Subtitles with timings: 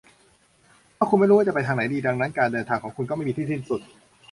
[0.97, 3.81] ถ้าคุณไม่รู้ว่าจะไปทางไหนดี ดังนั้นการเดินทางของคุณก็ไม่มีที่สิ้นสุด